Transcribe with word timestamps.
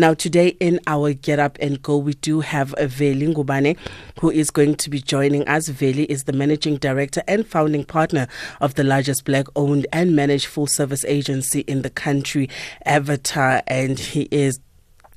Now, 0.00 0.14
today 0.14 0.56
in 0.60 0.80
our 0.86 1.12
Get 1.12 1.38
Up 1.38 1.58
and 1.60 1.82
Go, 1.82 1.98
we 1.98 2.14
do 2.14 2.40
have 2.40 2.74
Veli 2.78 3.34
Ngubane, 3.34 3.76
who 4.18 4.30
is 4.30 4.50
going 4.50 4.76
to 4.76 4.88
be 4.88 4.98
joining 4.98 5.46
us. 5.46 5.68
Veli 5.68 6.04
is 6.04 6.24
the 6.24 6.32
managing 6.32 6.78
director 6.78 7.22
and 7.28 7.46
founding 7.46 7.84
partner 7.84 8.26
of 8.62 8.76
the 8.76 8.82
largest 8.82 9.26
black 9.26 9.44
owned 9.56 9.86
and 9.92 10.16
managed 10.16 10.46
full 10.46 10.66
service 10.66 11.04
agency 11.04 11.60
in 11.68 11.82
the 11.82 11.90
country, 11.90 12.48
Avatar, 12.86 13.62
and 13.66 13.98
he 13.98 14.22
is 14.30 14.58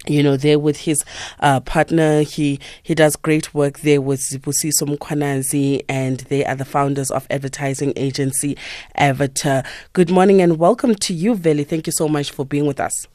you 0.06 0.22
know, 0.22 0.36
there 0.36 0.60
with 0.60 0.76
his 0.76 1.06
uh, 1.40 1.62
partner. 1.62 2.24
He 2.24 2.60
he 2.84 2.94
does 2.94 3.16
great 3.16 3.54
work 3.54 3.80
there 3.80 4.02
with 4.02 4.20
Zibusiso 4.20 4.98
Mkhwanazi, 4.98 5.86
and 5.88 6.20
they 6.28 6.44
are 6.44 6.56
the 6.56 6.66
founders 6.66 7.10
of 7.10 7.26
advertising 7.30 7.94
agency 7.96 8.58
Avatar. 8.96 9.64
Good 9.94 10.12
morning 10.12 10.42
and 10.42 10.60
welcome 10.60 10.94
to 10.96 11.14
you, 11.14 11.36
Veli. 11.36 11.64
Thank 11.64 11.88
you 11.88 11.94
so 11.94 12.10
much 12.10 12.32
for 12.32 12.46
being 12.46 12.66
with 12.66 12.82
us. 12.82 13.08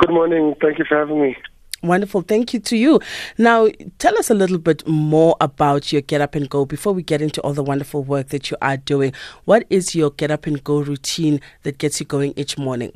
Good 0.00 0.10
morning. 0.10 0.54
Thank 0.62 0.78
you 0.78 0.86
for 0.88 0.96
having 0.96 1.20
me. 1.20 1.36
Wonderful. 1.82 2.22
Thank 2.22 2.54
you 2.54 2.60
to 2.60 2.76
you. 2.76 3.00
Now, 3.36 3.68
tell 3.98 4.16
us 4.18 4.30
a 4.30 4.34
little 4.34 4.56
bit 4.56 4.86
more 4.88 5.36
about 5.42 5.92
your 5.92 6.00
Get 6.00 6.22
Up 6.22 6.34
and 6.34 6.48
Go 6.48 6.64
before 6.64 6.94
we 6.94 7.02
get 7.02 7.20
into 7.20 7.42
all 7.42 7.52
the 7.52 7.62
wonderful 7.62 8.02
work 8.02 8.28
that 8.28 8.50
you 8.50 8.56
are 8.62 8.78
doing. 8.78 9.12
What 9.44 9.66
is 9.68 9.94
your 9.94 10.10
Get 10.10 10.30
Up 10.30 10.46
and 10.46 10.64
Go 10.64 10.80
routine 10.80 11.38
that 11.64 11.76
gets 11.76 12.00
you 12.00 12.06
going 12.06 12.32
each 12.36 12.56
morning? 12.56 12.92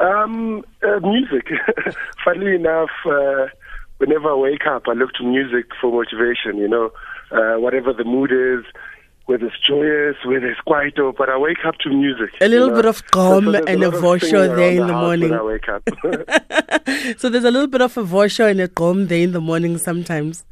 Um, 0.00 0.64
uh, 0.82 0.98
music. 1.00 1.46
Funnily 2.24 2.56
enough, 2.56 2.90
uh, 3.06 3.46
whenever 3.98 4.32
I 4.32 4.34
wake 4.34 4.66
up, 4.66 4.88
I 4.88 4.92
look 4.94 5.12
to 5.14 5.24
music 5.24 5.66
for 5.80 5.92
motivation. 5.92 6.56
You 6.56 6.66
know, 6.66 6.90
uh, 7.30 7.60
whatever 7.60 7.92
the 7.92 8.04
mood 8.04 8.32
is, 8.32 8.64
whether 9.26 9.46
it's 9.46 9.56
joyous, 9.66 10.16
whether 10.24 10.46
it's 10.46 10.60
quiet, 10.60 10.94
but 10.96 11.28
I 11.28 11.38
wake 11.38 11.64
up 11.66 11.76
to 11.78 11.90
music. 11.90 12.30
A 12.40 12.48
little 12.48 12.68
know? 12.68 12.76
bit 12.76 12.86
of 12.86 13.06
calm 13.10 13.44
so, 13.44 13.52
so 13.52 13.64
and 13.64 13.82
a 13.82 13.90
vosho 13.90 14.56
there 14.56 14.72
in 14.72 14.86
the, 14.86 14.92
morning. 14.92 15.32
I 15.32 15.42
wake 15.42 15.68
up. 15.68 15.82
so 17.18 17.30
there's 17.30 17.44
a 17.44 17.50
little 17.50 17.66
bit 17.66 17.80
of 17.80 17.96
a 17.96 18.04
vosho 18.04 18.50
and 18.50 18.60
a 18.60 18.68
calm 18.68 19.06
there 19.06 19.22
in 19.22 19.32
the 19.32 19.40
morning 19.40 19.78
sometimes. 19.78 20.44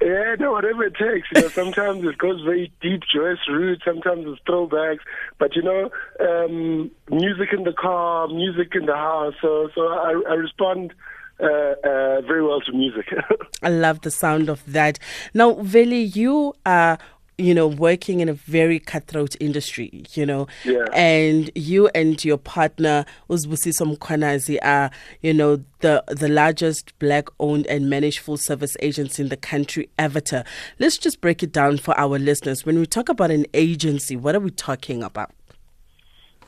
Yeah, 0.00 0.36
no, 0.38 0.52
whatever 0.52 0.84
it 0.84 0.94
takes. 0.94 1.26
You 1.34 1.42
know, 1.42 1.48
sometimes 1.48 2.04
it 2.04 2.18
goes 2.18 2.40
very 2.42 2.70
deep, 2.80 3.02
joyous 3.12 3.40
roots. 3.48 3.82
Sometimes 3.84 4.26
it's 4.26 4.40
throwbacks. 4.46 5.00
But 5.38 5.56
you 5.56 5.62
know, 5.62 5.90
um, 6.20 6.90
music 7.10 7.48
in 7.52 7.64
the 7.64 7.72
car, 7.72 8.28
music 8.28 8.74
in 8.74 8.86
the 8.86 8.94
house. 8.94 9.34
So, 9.42 9.70
so 9.74 9.80
I, 9.80 10.22
I 10.28 10.34
respond 10.34 10.94
uh, 11.40 11.46
uh, 11.46 12.20
very 12.20 12.44
well 12.44 12.60
to 12.60 12.72
music. 12.72 13.06
I 13.62 13.70
love 13.70 14.02
the 14.02 14.12
sound 14.12 14.48
of 14.48 14.64
that. 14.70 15.00
Now, 15.34 15.54
Veli, 15.54 16.02
you 16.02 16.54
are 16.64 16.98
you 17.38 17.54
know, 17.54 17.68
working 17.68 18.18
in 18.18 18.28
a 18.28 18.34
very 18.34 18.80
cutthroat 18.80 19.36
industry, 19.38 20.04
you 20.12 20.26
know, 20.26 20.48
yeah. 20.64 20.84
and 20.92 21.50
you 21.54 21.88
and 21.94 22.22
your 22.24 22.36
partner, 22.36 23.06
Uzbusiso 23.30 23.96
Mkhwanazi, 23.96 24.58
are, 24.62 24.90
you 25.22 25.32
know, 25.32 25.62
the 25.80 26.02
the 26.08 26.28
largest 26.28 26.98
black 26.98 27.28
owned 27.38 27.66
and 27.68 27.88
managed 27.88 28.18
full 28.18 28.36
service 28.36 28.76
agency 28.80 29.22
in 29.22 29.28
the 29.28 29.36
country, 29.36 29.88
Avatar. 29.98 30.44
Let's 30.80 30.98
just 30.98 31.20
break 31.20 31.42
it 31.44 31.52
down 31.52 31.78
for 31.78 31.98
our 31.98 32.18
listeners. 32.18 32.66
When 32.66 32.78
we 32.78 32.86
talk 32.86 33.08
about 33.08 33.30
an 33.30 33.46
agency, 33.54 34.16
what 34.16 34.34
are 34.34 34.40
we 34.40 34.50
talking 34.50 35.04
about? 35.04 35.30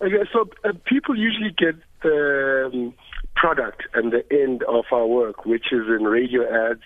Okay, 0.03 0.29
so 0.33 0.49
uh, 0.65 0.73
people 0.87 1.17
usually 1.17 1.55
get 1.57 1.77
the 2.03 2.71
um, 2.73 2.95
product 3.37 3.83
and 3.95 4.13
the 4.13 4.25
end 4.33 4.63
of 4.65 4.87
our 4.93 5.07
work, 5.07 5.45
which 5.45 5.73
is 5.73 5.87
in 5.89 6.05
radio 6.05 6.43
ads, 6.71 6.81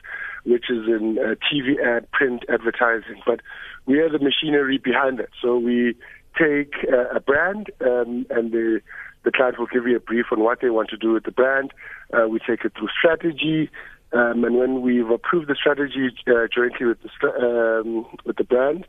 which 0.44 0.64
is 0.68 0.86
in 0.86 1.18
uh, 1.18 1.34
TV 1.50 1.80
ad, 1.82 2.10
print 2.10 2.44
advertising, 2.48 3.22
but 3.24 3.40
we 3.86 3.98
are 4.00 4.08
the 4.08 4.18
machinery 4.18 4.78
behind 4.78 5.18
that. 5.18 5.30
So 5.40 5.58
we 5.58 5.96
take 6.38 6.74
uh, 6.92 7.16
a 7.16 7.20
brand 7.20 7.70
um, 7.80 8.26
and 8.30 8.52
the 8.52 8.80
the 9.24 9.32
client 9.32 9.58
will 9.58 9.66
give 9.66 9.86
you 9.86 9.96
a 9.96 10.00
brief 10.00 10.26
on 10.32 10.40
what 10.40 10.60
they 10.60 10.68
want 10.68 10.90
to 10.90 10.98
do 10.98 11.12
with 11.12 11.24
the 11.24 11.30
brand. 11.30 11.72
Uh, 12.12 12.28
we 12.28 12.38
take 12.40 12.62
it 12.64 12.72
through 12.76 12.88
strategy, 12.88 13.70
um, 14.12 14.44
and 14.44 14.58
when 14.58 14.82
we've 14.82 15.08
approved 15.08 15.48
the 15.48 15.54
strategy 15.54 16.10
uh, 16.26 16.46
jointly 16.54 16.86
with 16.86 16.98
the 17.02 17.80
um, 17.82 18.06
with 18.24 18.36
the 18.36 18.44
brand, 18.44 18.86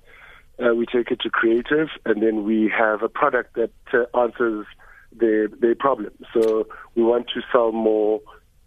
uh, 0.64 0.76
we 0.76 0.86
take 0.86 1.10
it 1.12 1.22
to 1.22 1.30
creative, 1.30 1.88
and 2.06 2.22
then 2.22 2.44
we 2.44 2.72
have 2.76 3.02
a 3.02 3.10
product 3.10 3.56
that 3.56 3.72
uh, 3.94 4.20
answers 4.20 4.66
their 5.14 5.48
their 5.48 5.76
problem. 5.76 6.12
So 6.34 6.68
we 6.96 7.04
want 7.04 7.28
to 7.34 7.42
sell 7.52 7.72
more 7.72 8.22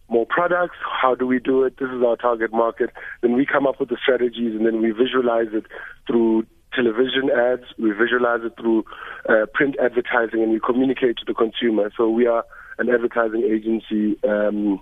more 0.09 0.27
products. 0.27 0.77
How 1.03 1.15
do 1.15 1.27
we 1.27 1.39
do 1.39 1.65
it? 1.65 1.79
This 1.79 1.89
is 1.91 2.03
our 2.03 2.17
target 2.17 2.53
market. 2.53 2.91
Then 3.23 3.35
we 3.35 3.47
come 3.47 3.67
up 3.67 3.81
with 3.81 3.89
the 3.89 3.99
strategies, 4.03 4.55
and 4.57 4.65
then 4.67 4.81
we 4.83 4.91
visualize 4.91 5.49
it 5.53 5.65
through 6.07 6.47
television 6.75 7.31
ads, 7.31 7.65
we 7.79 7.91
visualize 7.93 8.41
it 8.45 8.53
through 8.61 8.85
uh, 9.29 9.47
print 9.55 9.77
advertising, 9.83 10.43
and 10.43 10.53
we 10.53 10.61
communicate 10.61 11.17
to 11.19 11.25
the 11.27 11.35
consumer. 11.35 11.91
So 11.97 12.09
we 12.09 12.27
are 12.27 12.45
an 12.79 12.89
advertising 12.89 13.43
agency. 13.43 14.19
Um, 14.29 14.81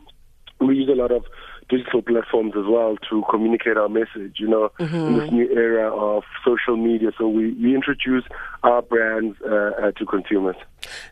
we 0.60 0.76
use 0.76 0.88
a 0.88 0.96
lot 0.96 1.12
of 1.12 1.24
digital 1.68 2.02
platforms 2.02 2.52
as 2.56 2.64
well 2.68 2.96
to 3.10 3.22
communicate 3.30 3.76
our 3.76 3.88
message, 3.88 4.36
you 4.38 4.48
know, 4.48 4.70
mm-hmm. 4.78 4.96
in 4.96 5.18
this 5.18 5.30
new 5.30 5.50
era 5.50 5.94
of 5.94 6.22
social 6.44 6.76
media. 6.76 7.10
So 7.18 7.28
we, 7.28 7.52
we 7.54 7.74
introduce 7.74 8.24
our 8.62 8.82
brands 8.82 9.36
uh, 9.44 9.54
uh, 9.54 9.92
to 9.92 10.06
consumers. 10.06 10.56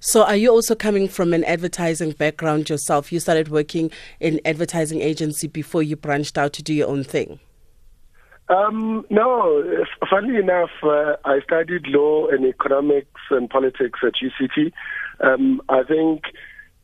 So 0.01 0.25
are 0.25 0.37
you 0.37 0.51
also 0.51 0.75
coming 0.75 1.09
from 1.09 1.33
an 1.33 1.45
advertising 1.45 2.13
background 2.13 2.71
yourself? 2.71 3.13
You 3.13 3.21
started 3.21 3.49
working 3.49 3.91
in 4.21 4.41
advertising 4.45 5.01
agency 5.01 5.49
before 5.49 5.83
you 5.83 5.97
branched 5.97 6.39
out 6.39 6.53
to 6.55 6.63
do 6.63 6.73
your 6.73 6.89
own 6.89 7.05
thing? 7.05 7.41
Um, 8.49 9.07
no, 9.09 9.65
funnily 10.11 10.39
enough, 10.39 10.71
uh, 10.83 11.17
I 11.25 11.41
studied 11.45 11.87
law 11.87 12.29
and 12.29 12.45
economics 12.45 13.21
and 13.31 13.49
politics 13.49 14.01
at 14.03 14.13
UCT. 14.23 14.71
Um, 15.21 15.63
I 15.69 15.83
think, 15.83 16.25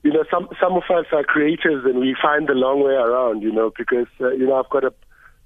you 0.03 0.13
know, 0.13 0.25
some 0.31 0.49
some 0.61 0.73
of 0.73 0.85
us 0.91 1.07
are 1.13 1.25
creators 1.25 1.85
and 1.85 1.99
we 1.99 2.17
find 2.21 2.49
the 2.49 2.55
long 2.55 2.83
way 2.83 2.95
around, 2.95 3.43
you 3.43 3.53
know, 3.53 3.71
because 3.77 4.07
uh, 4.21 4.31
you 4.31 4.47
know 4.47 4.55
I've 4.55 4.71
got 4.71 4.85
a 4.85 4.93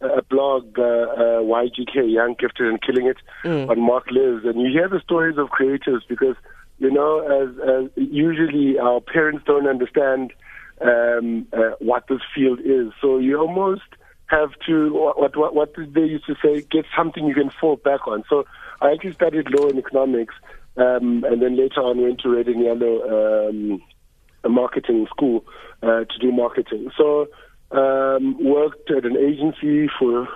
a 0.00 0.22
blog, 0.22 0.78
uh, 0.78 0.82
uh, 0.82 1.40
YGK, 1.40 2.12
Young 2.12 2.34
Gifted 2.38 2.66
and 2.66 2.82
Killing 2.82 3.06
It, 3.06 3.16
mm. 3.42 3.68
on 3.70 3.78
MarkLives, 3.78 4.46
and 4.46 4.60
you 4.60 4.68
hear 4.68 4.88
the 4.88 5.00
stories 5.00 5.38
of 5.38 5.48
creators 5.50 6.04
because 6.08 6.36
you 6.78 6.90
know, 6.90 7.20
as, 7.20 7.56
as 7.68 7.90
usually 7.96 8.78
our 8.78 9.00
parents 9.00 9.44
don't 9.46 9.68
understand 9.68 10.32
um, 10.80 11.46
uh, 11.52 11.76
what 11.78 12.06
this 12.08 12.20
field 12.34 12.60
is, 12.60 12.92
so 13.00 13.18
you 13.18 13.38
almost 13.38 13.82
have 14.26 14.50
to 14.66 14.92
what 14.92 15.36
what 15.36 15.54
what 15.54 15.74
they 15.76 16.00
used 16.00 16.26
to 16.26 16.34
say 16.42 16.62
get 16.70 16.84
something 16.96 17.26
you 17.26 17.34
can 17.34 17.50
fall 17.60 17.76
back 17.76 18.06
on. 18.08 18.24
So 18.28 18.44
I 18.80 18.92
actually 18.92 19.12
studied 19.12 19.50
law 19.50 19.68
and 19.68 19.78
economics, 19.78 20.34
um, 20.76 21.24
and 21.24 21.40
then 21.40 21.56
later 21.56 21.80
on 21.80 22.02
went 22.02 22.20
to 22.20 22.30
Red 22.30 22.48
and 22.48 22.62
Yellow 22.62 23.48
um, 23.48 23.82
a 24.44 24.48
marketing 24.48 25.06
school 25.10 25.44
uh, 25.82 26.04
to 26.04 26.18
do 26.20 26.32
marketing. 26.32 26.90
So 26.96 27.28
um, 27.70 28.36
worked 28.42 28.90
at 28.90 29.04
an 29.04 29.16
agency 29.16 29.88
for 29.98 30.28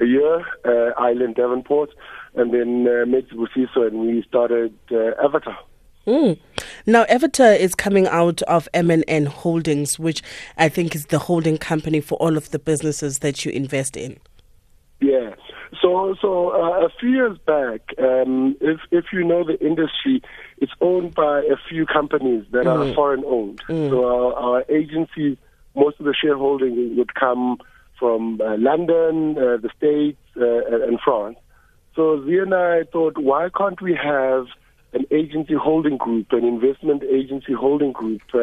a 0.00 0.04
year, 0.04 0.44
uh, 0.64 0.92
Ireland 0.98 1.36
Davenport, 1.36 1.90
and 2.34 2.52
then 2.52 2.86
uh, 2.86 3.06
met 3.06 3.28
Busiso 3.30 3.86
and 3.86 4.00
we 4.00 4.24
started 4.28 4.74
uh, 4.92 5.12
Avatar. 5.24 5.58
Mm. 6.06 6.38
Now, 6.86 7.04
Avatar 7.08 7.52
is 7.52 7.74
coming 7.74 8.06
out 8.06 8.40
of 8.42 8.68
MNN 8.72 9.26
Holdings, 9.26 9.98
which 9.98 10.22
I 10.56 10.68
think 10.68 10.94
is 10.94 11.06
the 11.06 11.18
holding 11.18 11.58
company 11.58 12.00
for 12.00 12.16
all 12.16 12.36
of 12.36 12.50
the 12.52 12.60
businesses 12.60 13.18
that 13.20 13.44
you 13.44 13.50
invest 13.50 13.96
in. 13.96 14.18
Yeah. 15.00 15.34
So, 15.86 16.16
so 16.20 16.48
uh, 16.50 16.84
a 16.84 16.88
few 16.98 17.10
years 17.10 17.38
back, 17.46 17.80
um, 18.00 18.56
if 18.60 18.80
if 18.90 19.04
you 19.12 19.22
know 19.22 19.44
the 19.44 19.56
industry, 19.64 20.20
it's 20.58 20.72
owned 20.80 21.14
by 21.14 21.42
a 21.42 21.56
few 21.68 21.86
companies 21.86 22.44
that 22.50 22.64
mm. 22.64 22.90
are 22.90 22.92
foreign 22.92 23.22
owned. 23.24 23.62
Mm. 23.68 23.90
So 23.90 24.04
our, 24.04 24.32
our 24.34 24.64
agency, 24.68 25.38
most 25.76 26.00
of 26.00 26.06
the 26.06 26.14
shareholding 26.20 26.96
would 26.96 27.14
come 27.14 27.58
from 28.00 28.40
uh, 28.40 28.56
London, 28.58 29.38
uh, 29.38 29.58
the 29.58 29.70
States, 29.76 30.18
uh, 30.36 30.86
and 30.88 30.98
France. 31.04 31.38
So 31.94 32.20
Zia 32.26 32.42
and 32.42 32.54
I 32.54 32.82
thought, 32.92 33.16
why 33.16 33.48
can't 33.56 33.80
we 33.80 33.94
have 33.94 34.46
an 34.92 35.04
agency 35.12 35.54
holding 35.54 35.98
group, 35.98 36.32
an 36.32 36.44
investment 36.44 37.04
agency 37.04 37.52
holding 37.52 37.92
group, 37.92 38.22
uh, 38.34 38.38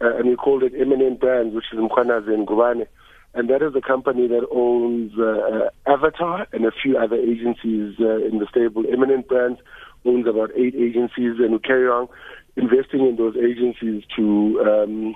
uh, 0.00 0.16
and 0.16 0.28
we 0.28 0.34
called 0.34 0.64
it 0.64 0.74
MNN 0.74 1.20
Brands, 1.20 1.54
which 1.54 1.66
is 1.72 1.78
Mkhwanazi 1.78 2.34
and 2.34 2.48
Ngubane. 2.48 2.88
And 3.32 3.48
that 3.48 3.62
is 3.62 3.74
a 3.76 3.80
company 3.80 4.26
that 4.26 4.46
owns 4.50 5.12
uh, 5.16 5.22
uh, 5.24 5.94
Avatar 5.94 6.48
and 6.52 6.64
a 6.64 6.72
few 6.72 6.98
other 6.98 7.16
agencies 7.16 7.94
uh, 8.00 8.26
in 8.26 8.38
the 8.38 8.46
stable. 8.50 8.82
MNN 8.82 9.28
Brands 9.28 9.60
owns 10.04 10.26
about 10.26 10.50
eight 10.56 10.74
agencies, 10.74 11.38
and 11.38 11.52
we 11.52 11.58
carry 11.60 11.86
on 11.86 12.08
investing 12.56 13.06
in 13.06 13.16
those 13.16 13.36
agencies 13.36 14.02
to 14.16 14.60
um, 14.66 15.14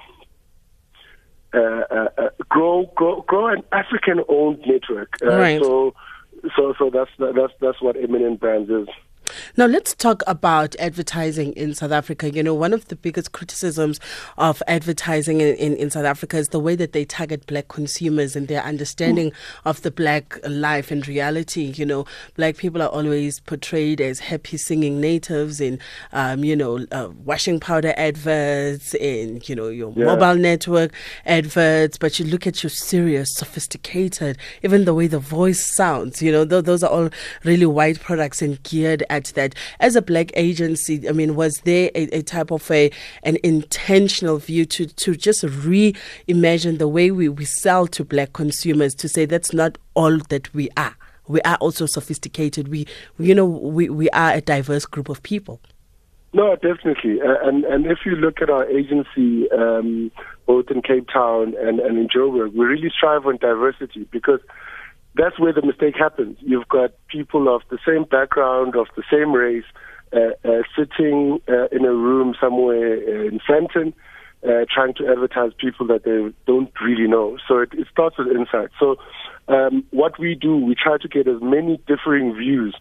uh, 1.55 1.59
uh, 1.59 2.09
uh, 2.19 2.29
grow, 2.49 2.91
grow, 2.97 3.23
grow 3.23 3.47
an 3.49 3.63
African-owned 3.73 4.61
network. 4.67 5.17
right. 5.23 5.63
So, 5.63 5.95
so, 6.57 6.75
so 6.79 6.91
that's 6.91 7.11
that's 7.19 7.53
that's 7.61 7.81
what 7.81 7.97
MNN 7.97 8.39
Brands 8.41 8.71
is. 8.71 8.89
Now, 9.57 9.67
let's 9.67 9.95
talk 9.95 10.23
about 10.27 10.75
advertising 10.79 11.53
in 11.55 11.75
South 11.75 11.93
Africa. 11.93 12.31
You 12.31 12.43
know, 12.43 12.55
one 12.55 12.73
of 12.73 12.89
the 12.89 12.97
biggest 12.97 13.33
criticisms 13.33 14.01
of 14.39 14.63
advertising 14.67 15.41
in, 15.41 15.55
in, 15.57 15.77
in 15.77 15.91
South 15.91 16.05
Africa 16.05 16.37
is 16.37 16.49
the 16.49 16.61
way 16.61 16.77
that 16.77 16.93
they 16.93 17.05
target 17.05 17.47
black 17.47 17.69
consumers 17.69 18.37
and 18.37 18.49
their 18.49 18.63
understanding 18.63 19.31
mm. 19.31 19.35
of 19.65 19.83
the 19.83 19.91
black 19.91 20.39
life 20.49 20.91
and 20.91 21.07
reality. 21.07 21.73
You 21.77 21.87
know, 21.87 22.07
black 22.37 22.57
people 22.57 22.83
are 22.83 22.89
always 22.89 23.41
portrayed 23.41 24.01
as 24.01 24.21
happy 24.21 24.57
singing 24.57 25.01
natives 25.01 25.61
in, 25.61 25.79
um, 26.13 26.45
you 26.45 26.57
know, 26.57 26.87
uh, 26.93 27.09
washing 27.25 27.61
powder 27.61 27.95
adverts, 27.97 28.95
in, 28.95 29.41
you 29.45 29.55
know, 29.55 29.69
your 29.69 29.93
yeah. 29.97 30.05
mobile 30.05 30.37
network 30.37 30.93
adverts, 31.27 31.99
but 31.99 32.19
you 32.19 32.25
look 32.25 32.47
at 32.47 32.63
your 32.63 32.71
serious, 32.71 33.35
sophisticated, 33.35 34.39
even 34.63 34.85
the 34.85 34.95
way 34.95 35.07
the 35.07 35.19
voice 35.19 35.65
sounds, 35.65 36.23
you 36.23 36.33
know, 36.33 36.45
th- 36.45 36.65
those 36.65 36.83
are 36.83 36.91
all 36.91 37.11
really 37.45 37.67
white 37.67 38.01
products 38.01 38.43
and 38.43 38.63
geared 38.63 39.03
at 39.11 39.24
that. 39.33 39.55
As 39.81 39.97
a 39.97 40.03
black 40.03 40.31
agency, 40.35 41.09
I 41.09 41.13
mean, 41.13 41.35
was 41.35 41.61
there 41.61 41.91
a, 41.95 42.19
a 42.19 42.23
type 42.23 42.51
of 42.51 42.71
a 42.71 42.91
an 43.23 43.39
intentional 43.43 44.39
view 44.39 44.65
to 44.67 44.87
to 44.87 45.17
just 45.17 45.43
reimagine 45.43 46.79
the 46.79 46.89
way 46.89 47.11
we, 47.11 47.29
we 47.29 47.45
sell 47.45 47.87
to 47.89 48.05
black 48.05 48.33
consumers 48.35 48.95
to 48.97 49.09
say 49.09 49.25
that's 49.25 49.53
not 49.53 49.79
all 49.95 50.19
that 50.29 50.53
we 50.55 50.69
are. 50.77 50.97
We 51.27 51.41
are 51.43 51.57
also 51.57 51.87
sophisticated. 51.87 52.69
We, 52.69 52.87
you 53.19 53.35
know, 53.35 53.47
we, 53.47 53.89
we 53.89 54.11
are 54.11 54.35
a 54.35 54.41
diverse 54.43 54.85
group 54.85 55.09
of 55.09 55.23
people. 55.23 55.61
No, 56.35 56.57
definitely. 56.57 57.21
Uh, 57.23 57.37
and 57.45 57.65
and 57.65 57.87
if 57.87 57.99
you 58.05 58.17
look 58.17 58.43
at 58.43 58.51
our 58.51 58.69
agency, 58.69 59.49
um, 59.53 60.11
both 60.47 60.69
in 60.69 60.83
Cape 60.83 61.09
Town 61.09 61.55
and, 61.59 61.79
and 61.79 61.97
in 61.97 62.09
Joburg, 62.09 62.55
we 62.55 62.67
really 62.67 62.91
strive 62.95 63.25
on 63.25 63.37
diversity 63.37 64.09
because 64.11 64.41
that's 65.17 65.39
where 65.39 65.53
the 65.53 65.63
mistake 65.63 65.95
happens. 65.97 66.37
You've 66.41 66.69
got 66.69 66.91
people 67.09 67.55
of 67.55 67.63
the 67.71 67.79
same 67.87 68.05
background, 68.05 68.77
of 68.77 68.87
the 68.97 69.05
same 69.11 69.33
race, 69.33 69.65
uh, 70.13 70.31
uh, 70.45 70.63
sitting 70.77 71.41
uh, 71.49 71.67
in 71.73 71.85
a 71.85 71.93
room 71.93 72.35
somewhere 72.41 72.95
in 73.27 73.41
Sandton, 73.49 73.93
uh, 74.45 74.65
trying 74.73 74.95
to 74.95 75.09
advertise 75.09 75.53
people 75.59 75.87
that 75.87 76.05
they 76.05 76.33
don't 76.47 76.71
really 76.83 77.09
know. 77.09 77.39
So 77.49 77.59
it, 77.59 77.71
it 77.73 77.87
starts 77.91 78.19
with 78.19 78.29
insight. 78.29 78.71
So 78.79 78.97
um, 79.49 79.85
what 79.91 80.19
we 80.19 80.35
do, 80.35 80.57
we 80.57 80.75
try 80.75 80.99
to 80.99 81.09
get 81.09 81.27
as 81.27 81.41
many 81.41 81.81
differing 81.87 82.35
views 82.35 82.77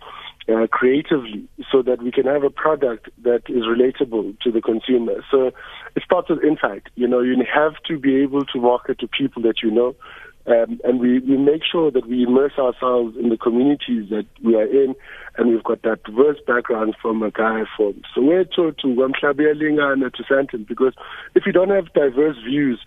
uh, 0.50 0.68
creatively 0.68 1.48
so 1.72 1.82
that 1.82 2.02
we 2.02 2.12
can 2.12 2.26
have 2.26 2.44
a 2.44 2.50
product 2.50 3.10
that 3.24 3.44
is 3.48 3.64
relatable 3.64 4.40
to 4.42 4.52
the 4.52 4.62
consumer. 4.62 5.24
So 5.32 5.52
it 5.96 6.04
starts 6.04 6.30
with 6.30 6.44
insight. 6.44 6.84
You 6.96 7.08
know, 7.08 7.22
you 7.22 7.36
have 7.54 7.74
to 7.88 7.98
be 7.98 8.18
able 8.18 8.46
to 8.46 8.60
market 8.60 9.00
to 9.00 9.08
people 9.08 9.42
that 9.44 9.62
you 9.64 9.72
know. 9.72 9.96
Um, 10.46 10.82
and 10.84 11.00
we, 11.00 11.20
we 11.20 11.38
make 11.38 11.62
sure 11.70 11.90
that 11.90 12.08
we 12.08 12.24
immerse 12.24 12.58
ourselves 12.60 13.16
in 13.18 13.30
the 13.30 13.38
communities 13.38 14.10
that 14.10 14.26
we 14.44 14.56
are 14.56 14.66
in, 14.66 14.94
and 15.38 15.50
we've 15.50 15.64
got 15.64 15.82
that 15.84 16.04
diverse 16.04 16.38
background 16.46 16.96
from 17.02 17.24
a 17.24 17.32
guy 17.32 17.64
from 17.78 18.02
Soweto 18.16 18.78
to 18.80 18.88
Wamklabialinga 18.88 19.94
and 19.94 20.14
to 20.14 20.24
Sandton, 20.24 20.68
because 20.68 20.94
if 21.34 21.46
you 21.46 21.54
don't 21.54 21.70
have 21.70 21.94
diverse 21.94 22.36
views 22.44 22.80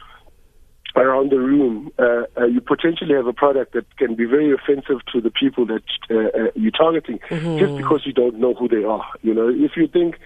around 0.96 1.30
the 1.30 1.38
room, 1.38 1.90
uh, 1.98 2.22
uh, 2.38 2.46
you 2.46 2.60
potentially 2.60 3.14
have 3.14 3.26
a 3.26 3.32
product 3.32 3.72
that 3.74 3.84
can 3.96 4.14
be 4.14 4.24
very 4.24 4.52
offensive 4.52 5.00
to 5.12 5.20
the 5.20 5.30
people 5.30 5.66
that 5.66 5.82
uh, 6.10 6.14
uh 6.14 6.50
you're 6.54 6.70
targeting, 6.70 7.18
mm-hmm. 7.28 7.58
just 7.58 7.76
because 7.76 8.02
you 8.04 8.12
don't 8.12 8.38
know 8.38 8.54
who 8.54 8.68
they 8.68 8.84
are. 8.84 9.06
You 9.22 9.34
know, 9.34 9.48
if 9.48 9.72
you 9.76 9.88
think 9.88 10.16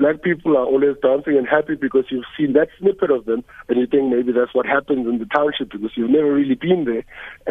black 0.00 0.22
people 0.22 0.56
are 0.56 0.64
always 0.64 0.96
dancing 1.02 1.36
and 1.36 1.46
happy 1.46 1.74
because 1.74 2.06
you've 2.10 2.24
seen 2.36 2.54
that 2.54 2.68
snippet 2.78 3.10
of 3.10 3.26
them 3.26 3.44
and 3.68 3.78
you 3.78 3.86
think 3.86 4.10
maybe 4.10 4.32
that's 4.32 4.54
what 4.54 4.64
happens 4.64 5.06
in 5.06 5.18
the 5.18 5.26
township 5.26 5.70
because 5.70 5.90
you've 5.94 6.10
never 6.10 6.32
really 6.32 6.54
been 6.54 6.86
there, 6.86 7.04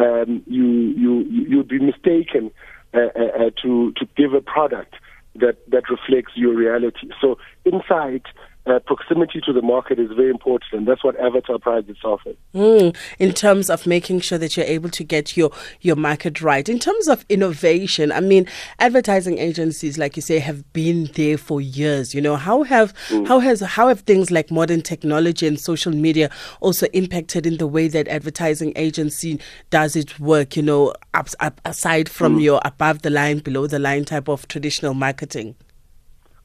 um, 0.04 0.42
you, 0.46 0.64
you, 0.66 1.24
you'd 1.30 1.68
be 1.68 1.78
mistaken 1.78 2.50
uh, 2.92 2.98
uh, 3.14 3.46
uh, 3.46 3.50
to, 3.62 3.92
to 3.92 4.04
give 4.16 4.34
a 4.34 4.40
product 4.40 4.96
that, 5.36 5.58
that 5.70 5.88
reflects 5.88 6.32
your 6.34 6.54
reality. 6.54 7.08
So 7.20 7.38
inside 7.64 8.24
uh, 8.66 8.78
proximity 8.80 9.40
to 9.40 9.52
the 9.52 9.62
market 9.62 9.98
is 9.98 10.10
very 10.10 10.30
important, 10.30 10.72
and 10.72 10.86
that's 10.86 11.02
what 11.02 11.18
Avatar 11.18 11.58
prides 11.58 11.88
itself 11.88 12.20
in. 12.26 12.36
Mm, 12.54 12.96
in 13.18 13.32
terms 13.32 13.70
of 13.70 13.86
making 13.86 14.20
sure 14.20 14.38
that 14.38 14.56
you're 14.56 14.66
able 14.66 14.90
to 14.90 15.02
get 15.02 15.36
your 15.36 15.50
your 15.80 15.96
market 15.96 16.42
right. 16.42 16.68
In 16.68 16.78
terms 16.78 17.08
of 17.08 17.24
innovation, 17.28 18.12
I 18.12 18.20
mean, 18.20 18.46
advertising 18.78 19.38
agencies, 19.38 19.96
like 19.96 20.14
you 20.16 20.22
say, 20.22 20.38
have 20.40 20.70
been 20.72 21.10
there 21.14 21.38
for 21.38 21.60
years. 21.60 22.14
You 22.14 22.20
know, 22.20 22.36
how 22.36 22.62
have 22.64 22.94
mm. 23.08 23.26
how 23.26 23.38
has 23.40 23.60
how 23.60 23.88
have 23.88 24.00
things 24.00 24.30
like 24.30 24.50
modern 24.50 24.82
technology 24.82 25.46
and 25.46 25.58
social 25.58 25.92
media 25.92 26.30
also 26.60 26.86
impacted 26.92 27.46
in 27.46 27.56
the 27.56 27.66
way 27.66 27.88
that 27.88 28.08
advertising 28.08 28.72
agency 28.76 29.40
does 29.70 29.96
its 29.96 30.20
work? 30.20 30.56
You 30.56 30.62
know, 30.62 30.94
up, 31.14 31.28
up, 31.40 31.60
aside 31.64 32.08
from 32.08 32.38
mm. 32.38 32.42
your 32.42 32.60
above 32.64 33.02
the 33.02 33.10
line, 33.10 33.38
below 33.38 33.66
the 33.66 33.78
line 33.78 34.04
type 34.04 34.28
of 34.28 34.46
traditional 34.48 34.92
marketing. 34.92 35.56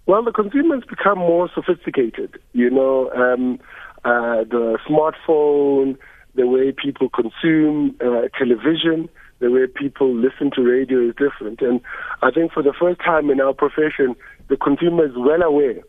Well, 0.08 0.24
the 0.24 0.32
consumers 0.32 0.84
become 0.88 1.18
more 1.18 1.50
sophisticated. 1.54 2.40
You 2.54 2.70
know, 2.70 3.12
um, 3.12 3.60
uh, 4.04 4.44
the 4.44 4.78
smartphone, 4.88 5.98
the 6.36 6.48
way 6.48 6.72
people 6.72 7.10
consume 7.10 7.96
uh, 8.02 8.28
television, 8.38 9.10
the 9.40 9.50
way 9.50 9.66
people 9.68 10.14
listen 10.14 10.52
to 10.56 10.62
radio 10.62 11.10
is 11.10 11.16
different. 11.16 11.62
And 11.62 11.82
I 12.22 12.30
think 12.32 12.52
for 12.52 12.62
the 12.62 12.74
first 12.80 13.00
time 13.00 13.30
in 13.30 13.42
our 13.42 13.54
profession, 13.54 14.16
the 14.48 14.58
consumer 14.58 15.06
is 15.06 15.14
well 15.16 15.42
aware 15.42 15.82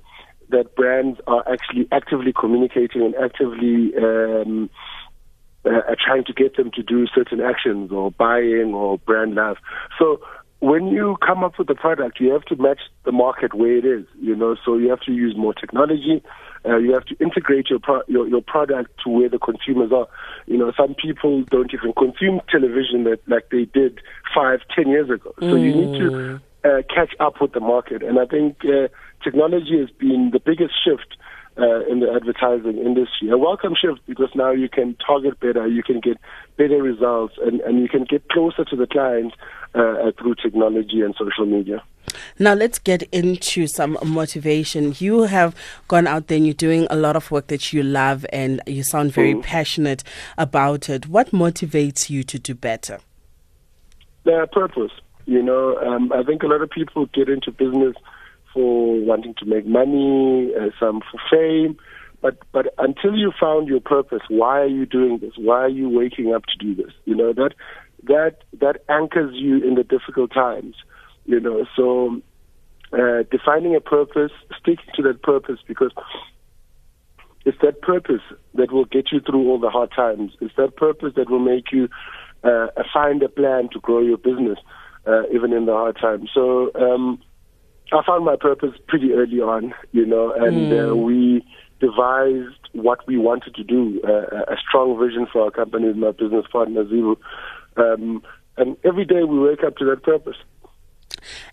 that 0.48 0.74
brands 0.76 1.20
are 1.26 1.44
actually 1.50 1.86
actively 1.92 2.32
communicating 2.32 3.02
and 3.02 3.14
actively 3.16 3.92
um, 3.96 4.70
uh, 5.64 5.94
trying 6.04 6.24
to 6.24 6.32
get 6.32 6.56
them 6.56 6.70
to 6.74 6.82
do 6.82 7.06
certain 7.12 7.40
actions 7.40 7.90
or 7.90 8.12
buying 8.12 8.72
or 8.72 8.98
brand 8.98 9.34
love. 9.34 9.56
So 9.98 10.20
when 10.60 10.88
you 10.88 11.16
come 11.24 11.44
up 11.44 11.58
with 11.58 11.68
a 11.68 11.74
product, 11.74 12.18
you 12.20 12.32
have 12.32 12.44
to 12.46 12.56
match 12.56 12.80
the 13.04 13.12
market 13.12 13.54
where 13.54 13.76
it 13.76 13.84
is. 13.84 14.06
You 14.20 14.34
know, 14.34 14.56
so 14.64 14.76
you 14.76 14.88
have 14.90 15.00
to 15.00 15.12
use 15.12 15.36
more 15.36 15.54
technology. 15.54 16.22
Uh, 16.64 16.78
you 16.78 16.92
have 16.92 17.04
to 17.04 17.16
integrate 17.20 17.70
your, 17.70 17.78
pro- 17.78 18.02
your 18.08 18.26
your 18.26 18.42
product 18.42 18.90
to 19.04 19.10
where 19.10 19.28
the 19.28 19.38
consumers 19.38 19.92
are. 19.92 20.08
You 20.46 20.58
know, 20.58 20.72
some 20.76 20.94
people 20.94 21.42
don't 21.44 21.72
even 21.72 21.92
consume 21.92 22.40
television 22.50 23.04
that 23.04 23.20
like 23.26 23.50
they 23.50 23.66
did 23.66 24.00
five, 24.34 24.60
ten 24.74 24.88
years 24.88 25.10
ago. 25.10 25.32
So 25.40 25.46
mm. 25.46 25.62
you 25.62 25.74
need 25.74 25.98
to 26.00 26.10
mm. 26.10 26.40
uh, 26.64 26.82
catch 26.92 27.14
up 27.20 27.40
with 27.40 27.52
the 27.52 27.60
market. 27.60 28.02
And 28.02 28.18
I 28.18 28.26
think 28.26 28.64
uh, 28.64 28.88
technology 29.22 29.78
has 29.78 29.90
been 29.90 30.30
the 30.32 30.40
biggest 30.40 30.74
shift 30.82 31.16
uh, 31.58 31.84
in 31.86 32.00
the 32.00 32.12
advertising 32.12 32.78
industry. 32.78 33.30
A 33.30 33.38
welcome 33.38 33.74
shift 33.80 34.00
because 34.06 34.30
now 34.34 34.50
you 34.50 34.68
can 34.68 34.96
target 35.06 35.38
better, 35.40 35.66
you 35.66 35.82
can 35.82 36.00
get 36.00 36.18
better 36.56 36.82
results, 36.82 37.34
and, 37.42 37.60
and 37.62 37.80
you 37.80 37.88
can 37.88 38.04
get 38.04 38.28
closer 38.28 38.64
to 38.64 38.76
the 38.76 38.86
client 38.86 39.32
uh, 39.74 40.10
through 40.18 40.34
technology 40.36 41.00
and 41.00 41.14
social 41.18 41.46
media. 41.46 41.82
Now 42.38 42.54
let's 42.54 42.78
get 42.78 43.02
into 43.04 43.66
some 43.66 43.98
motivation. 44.04 44.94
You 44.98 45.22
have 45.22 45.54
gone 45.88 46.06
out 46.06 46.28
there 46.28 46.36
and 46.36 46.46
you're 46.46 46.54
doing 46.54 46.86
a 46.90 46.96
lot 46.96 47.16
of 47.16 47.30
work 47.30 47.48
that 47.48 47.72
you 47.72 47.82
love 47.82 48.24
and 48.32 48.60
you 48.66 48.82
sound 48.82 49.12
very 49.12 49.34
mm. 49.34 49.42
passionate 49.42 50.04
about 50.38 50.88
it. 50.88 51.08
What 51.08 51.30
motivates 51.30 52.08
you 52.08 52.22
to 52.24 52.38
do 52.38 52.54
better? 52.54 53.00
The 54.24 54.48
purpose. 54.52 54.92
You 55.24 55.42
know, 55.42 55.76
um, 55.78 56.12
I 56.12 56.22
think 56.22 56.44
a 56.44 56.46
lot 56.46 56.62
of 56.62 56.70
people 56.70 57.06
get 57.06 57.28
into 57.28 57.50
business 57.50 57.96
for 58.56 58.98
wanting 59.04 59.34
to 59.38 59.44
make 59.44 59.66
money, 59.66 60.50
uh, 60.58 60.70
some 60.80 61.02
for 61.10 61.20
fame. 61.30 61.76
But 62.22 62.38
but 62.52 62.74
until 62.78 63.14
you 63.14 63.30
found 63.38 63.68
your 63.68 63.80
purpose, 63.80 64.22
why 64.28 64.60
are 64.60 64.66
you 64.66 64.86
doing 64.86 65.18
this? 65.18 65.34
Why 65.36 65.60
are 65.60 65.68
you 65.68 65.90
waking 65.90 66.34
up 66.34 66.44
to 66.46 66.56
do 66.58 66.74
this? 66.74 66.92
You 67.04 67.14
know 67.14 67.34
that 67.34 67.52
that 68.04 68.38
that 68.58 68.76
anchors 68.88 69.34
you 69.34 69.58
in 69.58 69.74
the 69.74 69.84
difficult 69.84 70.32
times. 70.32 70.74
You 71.26 71.40
know, 71.40 71.66
so 71.76 72.22
uh, 72.92 73.24
defining 73.30 73.76
a 73.76 73.80
purpose, 73.80 74.32
sticking 74.58 74.92
to 74.94 75.02
that 75.02 75.22
purpose, 75.22 75.58
because 75.68 75.92
it's 77.44 77.58
that 77.60 77.82
purpose 77.82 78.22
that 78.54 78.72
will 78.72 78.86
get 78.86 79.12
you 79.12 79.20
through 79.20 79.48
all 79.50 79.60
the 79.60 79.70
hard 79.70 79.90
times. 79.94 80.32
It's 80.40 80.54
that 80.56 80.76
purpose 80.76 81.12
that 81.16 81.28
will 81.28 81.40
make 81.40 81.70
you 81.72 81.88
uh, 82.42 82.68
find 82.94 83.22
a 83.22 83.28
plan 83.28 83.68
to 83.72 83.80
grow 83.80 84.00
your 84.00 84.18
business, 84.18 84.58
uh, 85.06 85.24
even 85.34 85.52
in 85.52 85.66
the 85.66 85.72
hard 85.72 85.96
times. 86.00 86.30
So 86.32 86.70
um, 86.74 87.20
I 87.92 88.02
found 88.04 88.24
my 88.24 88.36
purpose 88.36 88.74
pretty 88.88 89.12
early 89.12 89.40
on, 89.40 89.74
you 89.92 90.04
know, 90.04 90.32
and 90.32 90.72
mm. 90.72 90.72
uh, 90.72 90.94
hmm. 90.94 91.02
we 91.02 91.46
devised 91.80 92.58
what 92.72 93.06
we 93.06 93.16
wanted 93.16 93.54
to 93.54 93.64
do, 93.64 94.00
uh, 94.04 94.52
a 94.52 94.56
strong 94.68 94.98
vision 94.98 95.26
for 95.32 95.42
our 95.42 95.50
company 95.50 95.88
with 95.88 95.96
my 95.96 96.10
business 96.10 96.46
partner, 96.50 96.84
Zivu. 96.84 97.16
Um, 97.76 98.22
and 98.56 98.76
every 98.84 99.04
day 99.04 99.22
we 99.22 99.38
wake 99.38 99.62
up 99.62 99.76
to 99.76 99.84
that 99.86 100.02
purpose. 100.02 100.36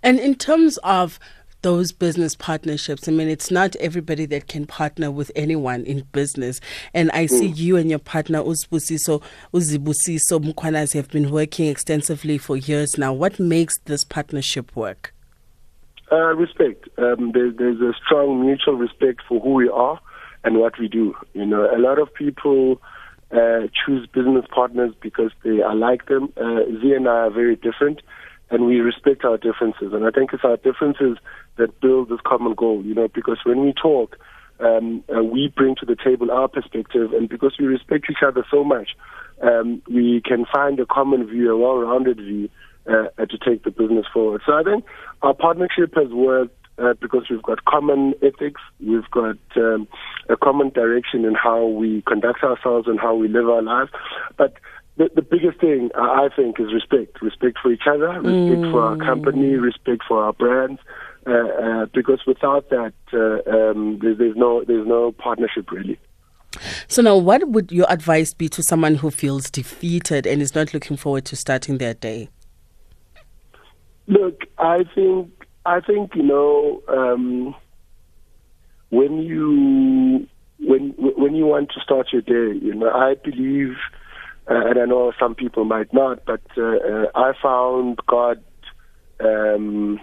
And 0.01 0.19
in 0.19 0.35
terms 0.35 0.77
of 0.77 1.19
those 1.63 1.91
business 1.91 2.35
partnerships. 2.35 3.07
I 3.07 3.11
mean, 3.11 3.29
it's 3.29 3.49
not 3.49 3.75
everybody 3.77 4.25
that 4.27 4.47
can 4.47 4.67
partner 4.67 5.09
with 5.09 5.31
anyone 5.35 5.85
in 5.85 6.01
business. 6.11 6.59
And 6.93 7.09
I 7.11 7.25
see 7.25 7.49
mm. 7.49 7.57
you 7.57 7.77
and 7.77 7.89
your 7.89 7.99
partner, 7.99 8.43
Uzibusiso, 8.43 9.23
Uzibusiso 9.53 10.43
Mkhwanazi, 10.43 10.95
have 10.95 11.09
been 11.09 11.31
working 11.31 11.67
extensively 11.67 12.37
for 12.37 12.57
years 12.57 12.97
now. 12.97 13.13
What 13.13 13.39
makes 13.39 13.79
this 13.85 14.03
partnership 14.03 14.75
work? 14.75 15.13
Uh, 16.13 16.33
respect. 16.45 16.81
Um, 16.99 17.31
there, 17.33 17.51
there's 17.51 17.81
a 17.81 17.93
strong 18.05 18.27
mutual 18.45 18.75
respect 18.75 19.19
for 19.27 19.39
who 19.39 19.53
we 19.61 19.69
are 19.69 19.99
and 20.43 20.53
what 20.59 20.73
we 20.79 20.87
do. 20.87 21.15
You 21.33 21.47
know, 21.51 21.63
a 21.77 21.79
lot 21.87 21.97
of 22.03 22.13
people 22.13 22.79
uh, 23.31 23.61
choose 23.79 24.03
business 24.17 24.45
partners 24.53 24.93
because 25.01 25.31
they 25.43 25.57
are 25.61 25.77
like 25.87 26.05
them. 26.11 26.23
Uh, 26.37 26.61
Z 26.79 26.93
and 26.99 27.07
I 27.07 27.17
are 27.27 27.35
very 27.41 27.57
different. 27.67 27.97
and 28.53 28.67
we 28.67 28.79
respect 28.79 29.25
our 29.25 29.37
differences. 29.37 29.93
And 29.93 30.05
I 30.05 30.11
think 30.11 30.31
it's 30.31 30.43
our 30.43 30.57
differences 30.57 31.17
that 31.57 31.81
build 31.81 32.09
this 32.09 32.19
common 32.23 32.53
goal, 32.53 32.83
you 32.85 32.93
know, 32.93 33.07
because 33.07 33.39
when 33.45 33.61
we 33.65 33.73
talk, 33.73 34.15
um, 34.59 35.03
uh, 35.13 35.23
we 35.23 35.51
bring 35.55 35.75
to 35.79 35.85
the 35.85 35.95
table 35.95 36.31
our 36.31 36.47
perspective, 36.47 37.11
and 37.13 37.27
because 37.27 37.55
we 37.59 37.65
respect 37.65 38.05
each 38.09 38.23
other 38.25 38.45
so 38.51 38.63
much, 38.63 38.89
um, 39.41 39.81
we 39.89 40.21
can 40.23 40.45
find 40.53 40.79
a 40.79 40.85
common 40.85 41.25
view, 41.27 41.51
a 41.51 41.57
well-rounded 41.57 42.17
view, 42.17 42.47
uh, 42.85 43.25
to 43.25 43.37
take 43.37 43.63
the 43.63 43.71
business 43.71 44.05
forward. 44.13 44.41
So 44.45 44.53
I 44.53 44.63
think 44.63 44.85
our 45.23 45.33
partnership 45.33 45.95
has 45.95 46.11
worked 46.11 46.55
uh, 46.77 46.93
because 47.01 47.23
we've 47.29 47.41
got 47.43 47.65
common 47.65 48.13
ethics, 48.21 48.61
we've 48.79 49.09
got 49.11 49.37
um, 49.55 49.87
a 50.29 50.35
common 50.35 50.69
direction 50.69 51.25
in 51.25 51.33
how 51.33 51.65
we 51.65 52.03
conduct 52.07 52.43
ourselves 52.43 52.87
and 52.87 52.99
how 52.99 53.15
we 53.15 53.27
live 53.27 53.47
our 53.47 53.61
lives. 53.61 53.91
But 54.37 54.53
the, 54.97 55.09
the 55.15 55.21
biggest 55.21 55.59
thing 55.59 55.89
uh, 55.95 56.01
I 56.01 56.29
think 56.35 56.59
is 56.59 56.73
respect. 56.73 57.21
Respect 57.21 57.57
for 57.61 57.71
each 57.71 57.87
other, 57.87 58.09
respect 58.09 58.61
mm. 58.61 58.71
for 58.71 58.81
our 58.81 58.97
company, 58.97 59.55
respect 59.55 60.03
for 60.07 60.23
our 60.23 60.33
brands. 60.33 60.79
Uh, 61.25 61.31
uh, 61.31 61.85
because 61.93 62.19
without 62.27 62.69
that, 62.69 62.93
uh, 63.13 63.49
um, 63.49 63.97
there's, 64.01 64.17
there's 64.17 64.35
no 64.35 64.61
there's 64.65 64.85
no 64.85 65.13
partnership 65.13 65.71
really. 65.71 65.97
So 66.87 67.01
now, 67.01 67.17
what 67.17 67.47
would 67.47 67.71
your 67.71 67.89
advice 67.89 68.33
be 68.33 68.49
to 68.49 68.61
someone 68.61 68.95
who 68.95 69.09
feels 69.09 69.49
defeated 69.49 70.27
and 70.27 70.41
is 70.41 70.53
not 70.53 70.73
looking 70.73 70.97
forward 70.97 71.25
to 71.25 71.35
starting 71.35 71.77
their 71.77 71.93
day? 71.93 72.29
Look, 74.07 74.41
I 74.57 74.83
think 74.95 75.31
I 75.65 75.79
think 75.79 76.15
you 76.15 76.23
know 76.23 76.81
um, 76.87 77.55
when 78.89 79.19
you 79.19 80.27
when 80.59 80.93
when 80.97 81.35
you 81.35 81.45
want 81.45 81.71
to 81.71 81.79
start 81.81 82.07
your 82.11 82.21
day, 82.21 82.57
you 82.61 82.73
know, 82.73 82.89
I 82.89 83.15
believe 83.15 83.75
uh, 84.49 84.67
and 84.67 84.79
I 84.79 84.85
know 84.85 85.13
some 85.19 85.35
people 85.35 85.63
might 85.65 85.93
not, 85.93 86.25
but 86.25 86.41
uh, 86.57 86.61
uh, 86.61 87.05
I 87.15 87.31
found 87.41 87.99
God 88.07 88.43
um, 89.23 89.99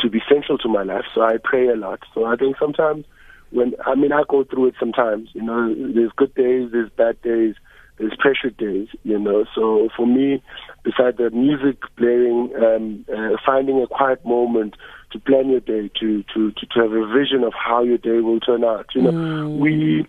to 0.00 0.10
be 0.10 0.20
central 0.28 0.58
to 0.58 0.68
my 0.68 0.82
life. 0.82 1.04
So 1.14 1.22
I 1.22 1.36
pray 1.42 1.68
a 1.68 1.76
lot. 1.76 2.00
So 2.14 2.26
I 2.26 2.36
think 2.36 2.56
sometimes 2.58 3.06
when 3.50 3.74
I 3.84 3.94
mean 3.94 4.12
I 4.12 4.22
go 4.28 4.44
through 4.44 4.68
it 4.68 4.74
sometimes. 4.78 5.30
You 5.32 5.42
know, 5.42 5.74
there's 5.74 6.12
good 6.16 6.34
days, 6.34 6.70
there's 6.72 6.90
bad 6.90 7.20
days, 7.22 7.54
there's 7.98 8.14
pressure 8.18 8.50
days. 8.50 8.88
You 9.02 9.18
know, 9.18 9.44
so 9.54 9.88
for 9.96 10.06
me, 10.06 10.42
besides 10.82 11.18
the 11.18 11.30
music 11.30 11.82
playing, 11.96 12.52
um, 12.62 13.04
uh, 13.12 13.36
finding 13.44 13.82
a 13.82 13.86
quiet 13.86 14.24
moment 14.24 14.74
to 15.12 15.18
plan 15.18 15.50
your 15.50 15.60
day, 15.60 15.90
to 16.00 16.24
to 16.34 16.52
to, 16.52 16.66
to 16.66 16.80
have 16.80 16.92
a 16.92 17.06
vision 17.06 17.44
of 17.44 17.52
how 17.54 17.82
your 17.82 17.98
day 17.98 18.20
will 18.20 18.40
turn 18.40 18.64
out. 18.64 18.86
You 18.94 19.02
know, 19.02 19.12
mm. 19.12 19.58
we 19.58 20.06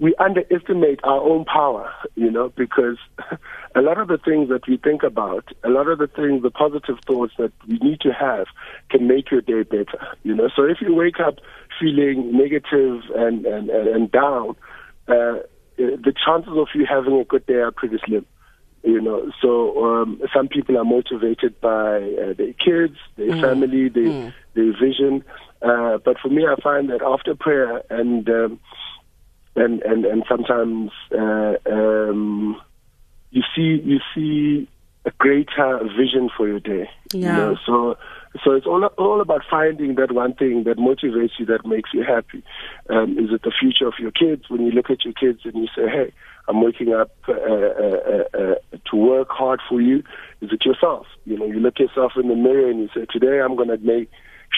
we 0.00 0.14
underestimate 0.18 0.98
our 1.04 1.20
own 1.20 1.44
power, 1.44 1.92
you 2.14 2.30
know, 2.30 2.50
because 2.56 2.96
a 3.74 3.82
lot 3.82 3.98
of 3.98 4.08
the 4.08 4.16
things 4.16 4.48
that 4.48 4.66
we 4.66 4.78
think 4.78 5.02
about, 5.02 5.44
a 5.62 5.68
lot 5.68 5.88
of 5.88 5.98
the 5.98 6.06
things, 6.06 6.42
the 6.42 6.50
positive 6.50 6.96
thoughts 7.06 7.34
that 7.38 7.52
we 7.68 7.78
need 7.82 8.00
to 8.00 8.10
have 8.10 8.46
can 8.90 9.06
make 9.06 9.30
your 9.30 9.42
day 9.42 9.62
better, 9.62 10.16
you 10.22 10.34
know. 10.34 10.48
So 10.56 10.64
if 10.64 10.78
you 10.80 10.94
wake 10.94 11.20
up 11.20 11.34
feeling 11.78 12.32
negative 12.36 13.02
and, 13.14 13.44
and, 13.44 13.68
and, 13.68 13.88
and 13.88 14.10
down, 14.10 14.56
uh, 15.06 15.40
the 15.80 16.14
chances 16.24 16.52
of 16.56 16.68
you 16.74 16.86
having 16.86 17.18
a 17.20 17.24
good 17.24 17.46
day 17.46 17.54
are 17.54 17.70
pretty 17.70 17.98
slim. 18.04 18.26
You 18.82 19.00
know, 19.00 19.30
so 19.42 19.84
um, 19.84 20.22
some 20.34 20.48
people 20.48 20.78
are 20.78 20.84
motivated 20.84 21.60
by 21.60 21.96
uh, 21.96 22.32
their 22.32 22.54
kids, 22.54 22.96
their 23.16 23.32
mm. 23.32 23.40
family, 23.42 23.90
their, 23.90 24.04
mm. 24.04 24.32
their 24.54 24.72
vision. 24.72 25.22
Uh, 25.60 25.98
but 26.02 26.18
for 26.18 26.30
me, 26.30 26.46
I 26.46 26.58
find 26.62 26.88
that 26.88 27.02
after 27.02 27.34
prayer 27.34 27.82
and 27.90 28.26
um, 28.30 28.58
and 29.54 29.82
and 29.82 30.06
and 30.06 30.24
sometimes 30.26 30.92
uh, 31.12 31.56
um, 31.70 32.58
you 33.30 33.42
see 33.54 33.82
you 33.84 34.00
see 34.14 34.66
a 35.04 35.10
greater 35.18 35.80
vision 35.96 36.30
for 36.34 36.48
your 36.48 36.60
day. 36.60 36.88
Yeah. 37.12 37.18
You 37.18 37.36
know? 37.36 37.56
So 37.66 37.98
so 38.44 38.52
it's 38.52 38.66
all 38.66 38.84
all 38.96 39.20
about 39.20 39.42
finding 39.50 39.96
that 39.96 40.12
one 40.12 40.34
thing 40.34 40.64
that 40.64 40.78
motivates 40.78 41.32
you, 41.38 41.46
that 41.46 41.66
makes 41.66 41.90
you 41.92 42.04
happy. 42.04 42.44
Um, 42.88 43.18
is 43.18 43.32
it 43.32 43.42
the 43.42 43.52
future 43.58 43.88
of 43.88 43.94
your 43.98 44.12
kids? 44.12 44.48
When 44.48 44.64
you 44.64 44.70
look 44.70 44.88
at 44.88 45.04
your 45.04 45.14
kids 45.14 45.40
and 45.44 45.54
you 45.54 45.66
say, 45.74 45.88
"Hey, 45.88 46.12
I'm 46.46 46.62
waking 46.62 46.92
up 46.92 47.10
uh, 47.28 47.32
uh, 47.32 47.36
uh, 47.36 48.38
uh 48.38 48.54
to 48.90 48.96
work 48.96 49.30
hard 49.30 49.60
for 49.68 49.80
you," 49.80 50.04
is 50.40 50.52
it 50.52 50.64
yourself? 50.64 51.06
You 51.24 51.38
know, 51.38 51.46
you 51.46 51.58
look 51.58 51.80
yourself 51.80 52.12
in 52.16 52.28
the 52.28 52.36
mirror 52.36 52.70
and 52.70 52.80
you 52.80 52.88
say, 52.94 53.04
"Today, 53.10 53.40
I'm 53.40 53.56
going 53.56 53.68
to 53.68 53.78
make." 53.78 54.10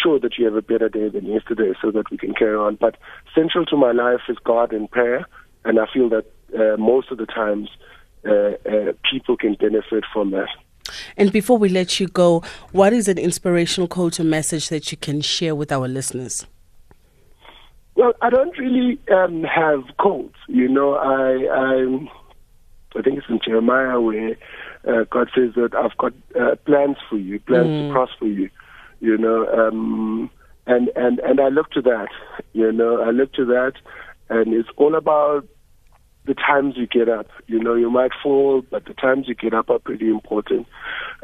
sure 0.02 0.18
that 0.18 0.38
you 0.38 0.46
have 0.46 0.54
a 0.54 0.62
better 0.62 0.88
day 0.88 1.10
than 1.10 1.26
yesterday 1.26 1.74
so 1.82 1.90
that 1.90 2.10
we 2.10 2.16
can 2.16 2.32
carry 2.32 2.56
on. 2.56 2.76
But 2.76 2.96
central 3.34 3.66
to 3.66 3.76
my 3.76 3.92
life 3.92 4.22
is 4.26 4.38
God 4.42 4.72
and 4.72 4.90
prayer, 4.90 5.26
and 5.66 5.78
I 5.78 5.84
feel 5.92 6.08
that 6.08 6.24
uh, 6.58 6.78
most 6.78 7.10
of 7.10 7.18
the 7.18 7.26
times 7.26 7.68
uh, 8.24 8.92
people 9.10 9.36
can 9.36 9.52
benefit 9.52 10.04
from 10.10 10.30
that. 10.30 10.48
And 11.16 11.32
before 11.32 11.58
we 11.58 11.68
let 11.68 12.00
you 12.00 12.08
go, 12.08 12.42
what 12.72 12.92
is 12.92 13.08
an 13.08 13.18
inspirational 13.18 13.88
quote 13.88 14.20
or 14.20 14.24
message 14.24 14.68
that 14.68 14.90
you 14.90 14.98
can 14.98 15.20
share 15.20 15.54
with 15.54 15.72
our 15.72 15.88
listeners? 15.88 16.46
Well, 17.94 18.14
I 18.22 18.30
don't 18.30 18.56
really 18.58 18.98
um, 19.14 19.44
have 19.44 19.84
quotes. 19.98 20.36
You 20.48 20.68
know, 20.68 20.94
I, 20.94 21.46
I, 21.54 22.98
I 22.98 23.02
think 23.02 23.18
it's 23.18 23.26
in 23.28 23.40
Jeremiah 23.44 24.00
where 24.00 24.36
uh, 24.88 25.04
God 25.10 25.30
says 25.34 25.54
that 25.56 25.74
I've 25.74 25.96
got 25.98 26.12
uh, 26.40 26.56
plans 26.64 26.96
for 27.08 27.16
you, 27.16 27.38
plans 27.40 27.66
mm. 27.66 27.88
to 27.88 27.92
prosper 27.92 28.26
you 28.26 28.50
you 29.02 29.18
know, 29.18 29.46
um, 29.48 30.30
and 30.66 30.88
and 30.94 31.18
and 31.18 31.40
I 31.40 31.48
look 31.48 31.70
to 31.72 31.82
that, 31.82 32.08
you 32.52 32.70
know, 32.70 33.02
I 33.02 33.10
look 33.10 33.32
to 33.34 33.44
that, 33.46 33.72
and 34.30 34.54
it's 34.54 34.68
all 34.76 34.94
about 34.94 35.44
the 36.24 36.34
times 36.34 36.74
you 36.76 36.86
get 36.86 37.08
up. 37.08 37.28
You 37.46 37.58
know, 37.62 37.74
you 37.74 37.90
might 37.90 38.12
fall, 38.22 38.62
but 38.70 38.84
the 38.84 38.94
times 38.94 39.26
you 39.28 39.34
get 39.34 39.54
up 39.54 39.70
are 39.70 39.78
pretty 39.78 40.08
important. 40.08 40.66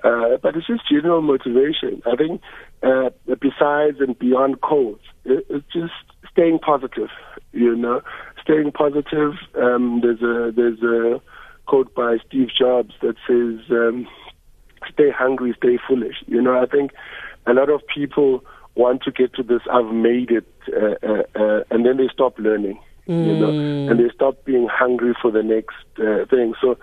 Uh, 0.02 0.36
but 0.42 0.56
it's 0.56 0.66
just 0.66 0.88
general 0.88 1.22
motivation. 1.22 2.02
I 2.06 2.16
think 2.16 2.40
uh, 2.82 3.10
besides 3.26 3.98
and 4.00 4.18
beyond 4.18 4.60
codes, 4.60 5.02
it, 5.24 5.46
it's 5.48 5.66
just 5.72 5.92
staying 6.30 6.58
positive. 6.58 7.10
You 7.52 7.76
know, 7.76 8.02
staying 8.42 8.72
positive. 8.72 9.34
Um, 9.54 10.00
there's 10.02 10.22
a 10.22 10.52
there's 10.54 10.82
a 10.82 11.20
quote 11.66 11.94
by 11.94 12.16
Steve 12.26 12.48
Jobs 12.56 12.94
that 13.02 13.14
says, 13.26 13.70
um, 13.70 14.06
"Stay 14.92 15.10
hungry, 15.10 15.54
stay 15.56 15.78
foolish." 15.86 16.16
You 16.26 16.42
know, 16.42 16.60
I 16.60 16.66
think 16.66 16.92
a 17.46 17.52
lot 17.52 17.70
of 17.70 17.82
people 17.92 18.44
want 18.74 19.02
to 19.02 19.10
get 19.10 19.34
to 19.34 19.42
this 19.42 19.60
I've 19.72 19.92
made 19.92 20.30
it, 20.30 20.46
uh, 20.68 20.94
uh, 21.06 21.22
uh, 21.34 21.64
and 21.70 21.84
then 21.84 21.96
they 21.96 22.08
stop 22.12 22.38
learning, 22.38 22.78
mm. 23.08 23.26
you 23.26 23.36
know, 23.38 23.50
mm. 23.50 23.90
and 23.90 23.98
they 23.98 24.12
stop 24.14 24.44
being 24.44 24.68
hungry 24.70 25.14
for 25.20 25.30
the 25.30 25.42
next 25.42 25.76
uh, 25.98 26.26
thing. 26.26 26.54
So 26.60 26.78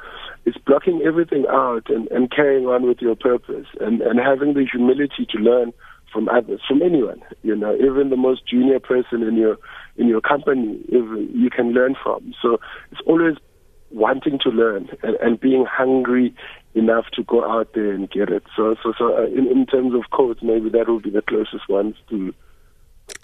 it's 0.45 0.57
blocking 0.57 1.01
everything 1.05 1.45
out 1.49 1.89
and, 1.89 2.07
and 2.09 2.31
carrying 2.31 2.65
on 2.65 2.87
with 2.87 2.99
your 3.01 3.15
purpose 3.15 3.67
and, 3.79 4.01
and 4.01 4.19
having 4.19 4.53
the 4.53 4.65
humility 4.69 5.25
to 5.29 5.37
learn 5.37 5.71
from 6.11 6.29
others, 6.29 6.61
from 6.67 6.81
anyone, 6.81 7.21
you 7.43 7.55
know, 7.55 7.75
even 7.75 8.09
the 8.09 8.15
most 8.15 8.47
junior 8.47 8.79
person 8.79 9.21
in 9.21 9.35
your 9.35 9.57
in 9.97 10.07
your 10.07 10.21
company, 10.21 10.79
even 10.89 11.29
you 11.33 11.49
can 11.49 11.73
learn 11.73 11.95
from. 12.01 12.33
So 12.41 12.59
it's 12.91 13.01
always 13.05 13.35
wanting 13.91 14.39
to 14.39 14.49
learn 14.49 14.89
and, 15.03 15.15
and 15.17 15.39
being 15.39 15.65
hungry 15.65 16.33
enough 16.73 17.05
to 17.13 17.23
go 17.23 17.49
out 17.49 17.73
there 17.73 17.91
and 17.91 18.09
get 18.09 18.29
it. 18.29 18.43
So, 18.55 18.75
so, 18.83 18.93
so 18.97 19.17
uh, 19.17 19.25
in, 19.27 19.47
in 19.47 19.65
terms 19.65 19.93
of 19.93 20.09
codes, 20.11 20.39
maybe 20.41 20.69
that 20.69 20.87
will 20.87 20.99
be 20.99 21.09
the 21.09 21.21
closest 21.21 21.69
ones 21.69 21.95
to 22.09 22.33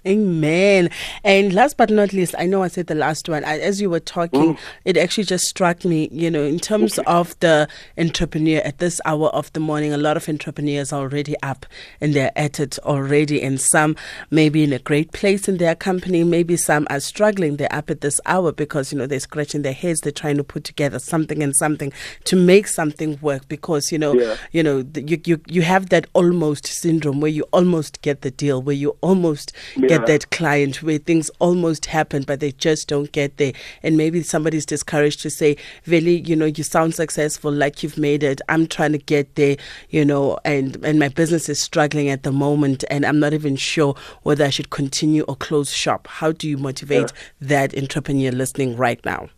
Amen. 0.05 0.89
And 1.24 1.53
last 1.53 1.77
but 1.77 1.91
not 1.91 2.12
least, 2.12 2.34
I 2.36 2.48
know 2.48 2.63
I 2.63 2.70
said 2.70 2.88
the 2.88 2.96
last 2.96 3.29
one. 3.29 3.43
I, 3.43 3.60
as 3.60 3.79
you 3.79 3.88
were 3.88 4.00
talking, 4.00 4.55
mm. 4.55 4.60
it 4.84 4.98
actually 4.98 5.25
just 5.25 5.46
struck 5.46 5.86
me, 5.86 6.10
you 6.12 6.31
know, 6.31 6.43
in 6.43 6.58
terms 6.58 6.98
okay. 6.98 7.12
of 7.12 7.38
the 7.39 7.67
entrepreneur 8.00 8.62
at 8.62 8.79
this 8.79 9.00
hour 9.05 9.27
of 9.27 9.53
the 9.53 9.60
morning, 9.60 9.93
a 9.93 9.98
lot 9.98 10.17
of 10.17 10.27
entrepreneurs 10.27 10.91
are 10.91 11.01
already 11.01 11.36
up 11.43 11.67
and 12.00 12.15
they're 12.15 12.31
at 12.36 12.60
it 12.60 12.79
already. 12.79 13.43
And 13.43 13.62
some 13.62 13.96
may 14.31 14.50
be 14.50 14.63
in 14.63 14.74
a 14.74 14.79
great 14.79 15.12
place 15.12 15.48
in 15.48 15.58
their 15.58 15.75
company. 15.75 16.24
Maybe 16.24 16.58
some 16.58 16.88
are 16.89 17.00
struggling. 17.00 17.58
They're 17.58 17.74
up 17.74 17.91
at 17.91 18.01
this 18.01 18.20
hour 18.25 18.51
because, 18.51 18.91
you 18.91 18.98
know, 18.98 19.05
they're 19.05 19.20
scratching 19.20 19.62
their 19.62 19.72
heads. 19.72 20.01
They're 20.01 20.12
trying 20.12 20.38
to 20.38 20.43
put 20.43 20.63
together 20.63 20.98
something 20.98 21.43
and 21.43 21.55
something 21.55 21.93
to 22.24 22.36
make 22.36 22.65
something 22.65 23.20
work 23.22 23.48
because, 23.48 23.91
you 23.91 24.00
know, 24.00 24.15
yeah. 24.15 24.36
you 24.51 24.63
know, 24.63 24.84
you, 24.96 25.22
you, 25.25 25.41
you 25.48 25.62
have 25.62 25.89
that 25.89 26.08
almost 26.13 26.65
syndrome 26.65 27.22
where 27.22 27.29
you 27.29 27.43
almost 27.53 28.01
get 28.01 28.22
the 28.22 28.31
deal, 28.31 28.63
where 28.63 28.75
you 28.75 28.98
almost 29.01 29.53
yeah. 29.77 29.90
Get 29.98 30.07
that 30.07 30.29
client 30.31 30.81
where 30.83 30.98
things 30.98 31.29
almost 31.39 31.86
happen, 31.86 32.24
but 32.24 32.39
they 32.39 32.51
just 32.53 32.88
don't 32.88 33.12
get 33.12 33.38
there. 33.38 33.53
And 33.83 33.98
maybe 33.98 34.24
somebody's 34.24 34.65
discouraged 34.65 35.21
to 35.21 35.29
say, 35.29 35.57
Veli, 35.83 36.21
you 36.21 36.36
know, 36.36 36.45
you 36.45 36.63
sound 36.63 36.95
successful, 36.95 37.51
like 37.51 37.83
you've 37.83 37.98
made 37.98 38.24
it. 38.24 38.41
I'm 38.50 38.67
trying 38.67 38.93
to 38.93 38.98
get 38.98 39.36
there, 39.36 39.57
you 39.89 40.05
know, 40.05 40.39
and, 40.45 40.83
and 40.83 41.00
my 41.00 41.10
business 41.10 41.50
is 41.50 41.60
struggling 41.60 42.10
at 42.10 42.24
the 42.24 42.31
moment, 42.31 42.83
and 42.89 43.05
I'm 43.05 43.19
not 43.19 43.33
even 43.33 43.55
sure 43.55 43.95
whether 44.24 44.45
I 44.45 44.50
should 44.50 44.69
continue 44.69 45.24
or 45.24 45.36
close 45.36 45.71
shop. 45.71 46.07
How 46.07 46.31
do 46.31 46.48
you 46.48 46.57
motivate 46.57 47.12
yeah. 47.12 47.48
that 47.48 47.77
entrepreneur 47.77 48.31
listening 48.31 48.75
right 48.77 49.03
now? 49.05 49.29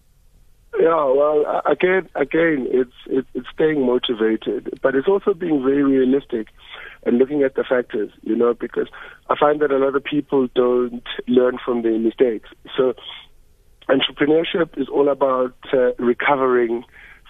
Yeah, 0.79 1.05
well, 1.05 1.61
again, 1.65 2.09
again, 2.15 2.67
it's 2.71 2.91
it's 3.05 3.47
staying 3.53 3.85
motivated, 3.85 4.79
but 4.81 4.95
it's 4.95 5.07
also 5.07 5.33
being 5.33 5.63
very 5.63 5.83
realistic 5.83 6.47
and 7.05 7.17
looking 7.17 7.43
at 7.43 7.55
the 7.55 7.63
factors, 7.63 8.11
you 8.21 8.35
know, 8.35 8.53
because 8.53 8.87
I 9.29 9.35
find 9.39 9.59
that 9.61 9.71
a 9.71 9.77
lot 9.77 9.95
of 9.95 10.03
people 10.03 10.47
don't 10.55 11.03
learn 11.27 11.57
from 11.63 11.81
their 11.81 11.97
mistakes. 11.99 12.49
So 12.77 12.93
entrepreneurship 13.89 14.77
is 14.77 14.87
all 14.89 15.09
about 15.09 15.55
uh, 15.73 15.93
recovering 15.99 16.83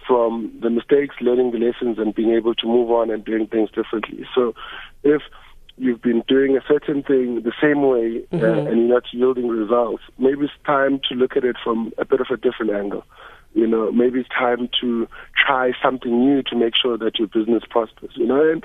from 0.08 0.52
the 0.62 0.70
mistakes, 0.70 1.16
learning 1.22 1.52
the 1.52 1.60
lessons, 1.60 1.98
and 1.98 2.14
being 2.14 2.32
able 2.32 2.54
to 2.56 2.68
move 2.68 2.92
on 2.92 3.10
and 3.10 3.24
doing 3.24 3.48
things 3.48 3.70
differently. 3.72 4.26
So, 4.36 4.54
if 5.04 5.22
you've 5.78 6.02
been 6.02 6.24
doing 6.28 6.56
a 6.56 6.62
certain 6.68 7.02
thing 7.04 7.42
the 7.44 7.54
same 7.62 7.82
way 7.82 8.24
uh, 8.32 8.36
mm-hmm. 8.36 8.46
uh, 8.46 8.70
and 8.70 8.80
you're 8.80 8.94
not 8.94 9.04
yielding 9.12 9.48
results, 9.48 10.04
maybe 10.18 10.44
it's 10.44 10.54
time 10.66 11.00
to 11.10 11.16
look 11.16 11.36
at 11.36 11.44
it 11.44 11.56
from 11.64 11.94
a 11.98 12.06
bit 12.06 12.22
of 12.22 12.28
a 12.32 12.38
different 12.38 12.72
angle. 12.72 13.04
You 13.54 13.68
know, 13.68 13.92
maybe 13.92 14.20
it's 14.20 14.30
time 14.30 14.68
to 14.82 15.08
try 15.46 15.72
something 15.82 16.12
new 16.12 16.42
to 16.44 16.56
make 16.56 16.74
sure 16.80 16.98
that 16.98 17.20
your 17.20 17.28
business 17.28 17.64
prospers. 17.70 18.12
You 18.16 18.26
know, 18.26 18.52
and 18.52 18.64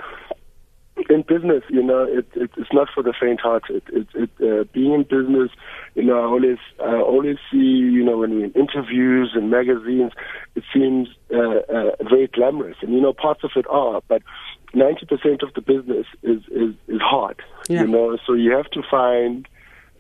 in 1.09 1.23
business, 1.23 1.63
you 1.69 1.83
know, 1.83 2.05
it, 2.05 2.27
it, 2.35 2.51
it's 2.57 2.73
not 2.73 2.89
for 2.95 3.03
the 3.03 3.13
faint-hearted. 3.19 3.83
It, 3.93 4.07
it, 4.15 4.31
uh, 4.41 4.65
being 4.73 4.93
in 4.95 5.03
business, 5.03 5.51
you 5.95 6.05
know, 6.05 6.19
I 6.19 6.25
always, 6.25 6.59
I 6.81 6.97
always 6.97 7.37
see, 7.51 7.57
you 7.57 8.05
know, 8.05 8.19
when 8.19 8.35
we're 8.35 8.45
in 8.47 8.53
interviews 8.53 9.33
and 9.35 9.51
magazines, 9.51 10.13
it 10.55 10.65
seems 10.73 11.09
uh, 11.33 11.39
uh, 11.39 11.91
very 12.09 12.27
glamorous, 12.29 12.77
and 12.83 12.93
you 12.93 13.01
know, 13.01 13.13
parts 13.13 13.45
of 13.45 13.51
it 13.57 13.67
are, 13.69 14.03
but 14.09 14.23
90% 14.75 15.43
of 15.43 15.55
the 15.55 15.61
business 15.61 16.07
is 16.23 16.43
is, 16.51 16.75
is 16.89 17.01
hard. 17.01 17.41
Yeah. 17.69 17.83
You 17.83 17.87
know, 17.89 18.19
so 18.27 18.35
you 18.35 18.55
have 18.57 18.71
to 18.71 18.83
find 18.91 19.49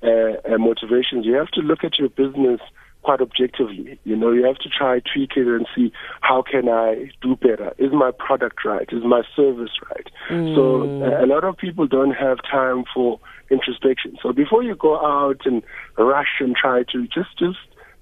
uh, 0.02 0.08
uh, 0.08 0.58
motivations. 0.58 1.26
You 1.26 1.34
have 1.34 1.50
to 1.52 1.60
look 1.60 1.84
at 1.84 1.98
your 1.98 2.08
business 2.08 2.60
quite 3.08 3.22
objectively. 3.22 3.98
You 4.04 4.16
know, 4.16 4.32
you 4.32 4.44
have 4.44 4.58
to 4.58 4.68
try 4.68 5.00
tweak 5.00 5.30
it 5.34 5.46
and 5.46 5.66
see 5.74 5.90
how 6.20 6.42
can 6.42 6.68
I 6.68 7.10
do 7.22 7.36
better. 7.36 7.72
Is 7.78 7.90
my 7.90 8.10
product 8.10 8.66
right? 8.66 8.86
Is 8.92 9.02
my 9.02 9.22
service 9.34 9.70
right? 9.88 10.08
Mm. 10.30 10.54
So 10.54 11.24
a 11.24 11.26
lot 11.26 11.42
of 11.42 11.56
people 11.56 11.86
don't 11.86 12.10
have 12.10 12.36
time 12.50 12.84
for 12.94 13.18
introspection. 13.50 14.18
So 14.22 14.34
before 14.34 14.62
you 14.62 14.74
go 14.74 14.96
out 14.96 15.40
and 15.46 15.62
rush 15.96 16.34
and 16.40 16.54
try 16.54 16.82
to 16.92 17.06
just 17.06 17.32
just 17.38 17.56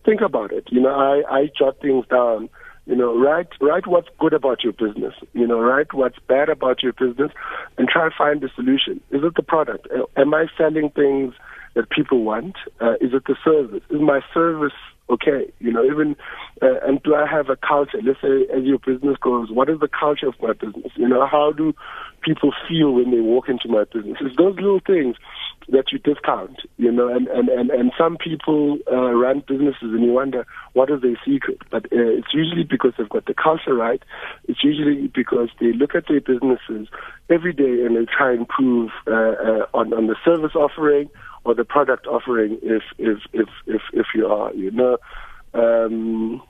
think 0.05 0.23
about 0.23 0.51
it. 0.51 0.65
You 0.73 0.81
know, 0.81 0.95
I 0.95 1.23
I 1.31 1.51
jot 1.57 1.81
things 1.81 2.05
down. 2.11 2.49
You 2.87 2.97
know, 2.97 3.17
write 3.17 3.51
write 3.61 3.87
what's 3.87 4.09
good 4.19 4.33
about 4.33 4.65
your 4.65 4.73
business. 4.73 5.15
You 5.35 5.47
know, 5.47 5.61
write 5.61 5.95
what's 5.95 6.19
bad 6.27 6.49
about 6.49 6.83
your 6.83 6.95
business, 6.95 7.31
and 7.79 7.87
try 7.89 8.09
to 8.09 8.15
find 8.19 8.41
the 8.41 8.51
solution. 8.57 9.01
Is 9.13 9.23
it 9.23 9.37
the 9.37 9.45
product? 9.45 9.87
Am 10.17 10.35
I 10.35 10.47
selling 10.59 10.91
things 10.91 11.33
that 11.77 11.91
people 11.91 12.25
want? 12.25 12.57
Uh, 12.81 12.95
is 12.95 13.13
it 13.13 13.25
the 13.27 13.37
service? 13.45 13.83
Is 13.91 14.01
my 14.01 14.21
service 14.35 14.73
okay, 15.09 15.53
you 15.61 15.73
know, 15.73 15.85
even, 15.85 16.17
uh, 16.63 16.81
and 16.87 17.03
do 17.03 17.15
I 17.15 17.27
have 17.27 17.49
a 17.49 17.57
culture? 17.57 17.99
Let's 18.03 18.21
say 18.21 18.47
as 18.55 18.65
your 18.65 18.79
business 18.79 19.17
grows, 19.19 19.51
what 19.51 19.69
is 19.69 19.81
the 19.81 19.89
culture 19.89 20.29
of 20.29 20.35
my 20.41 20.53
business? 20.53 20.93
You 20.97 21.09
know, 21.09 21.27
how 21.27 21.53
do 21.53 21.75
people 22.27 22.53
feel 22.69 22.93
when 22.93 23.11
they 23.13 23.21
walk 23.21 23.49
into 23.49 23.69
my 23.69 23.85
business? 23.85 24.19
It's 24.21 24.37
those 24.37 24.57
little 24.57 24.81
things 24.85 25.17
that 25.69 25.93
you 25.93 25.99
discount, 25.99 26.61
you 26.77 26.91
know, 26.91 27.09
and, 27.09 27.29
and, 27.29 27.49
and, 27.49 27.71
and 27.71 27.93
some 27.97 28.17
people 28.17 28.79
uh, 28.91 29.13
run 29.13 29.43
businesses 29.47 29.83
and 29.83 30.05
you 30.05 30.13
wonder 30.13 30.47
what 30.75 30.91
is 30.91 31.03
their 31.03 31.19
secret. 31.25 31.59
But 31.71 31.85
uh, 31.87 32.19
it's 32.19 32.35
usually 32.35 32.65
because 32.65 32.93
they've 32.99 33.09
got 33.09 33.27
the 33.27 33.35
culture 33.35 33.75
right. 33.75 34.03
It's 34.49 34.63
usually 34.63 35.09
because 35.09 35.49
they 35.61 35.73
look 35.73 35.95
at 35.95 36.09
their 36.09 36.21
businesses 36.21 36.89
every 37.31 37.53
day 37.53 37.85
and 37.85 37.97
they 37.97 38.07
try 38.11 38.33
and 38.33 38.41
improve 38.41 38.91
uh, 39.07 39.13
uh, 39.13 39.67
on, 39.75 39.93
on 39.95 40.09
the 40.09 40.17
service 40.25 40.55
offering, 40.55 41.09
or 41.45 41.55
the 41.55 41.65
product 41.65 42.07
offering 42.09 42.59
if 42.63 42.83
if 42.99 43.19
if 43.33 43.49
if, 43.67 43.81
if 43.93 44.07
you 44.17 44.27
are 44.27 44.53
you 44.55 44.71
know 44.73 44.99
um, 45.55 46.43